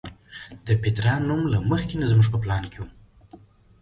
[0.67, 2.85] د پیترا نوم له مخکې نه زموږ په پلان کې و.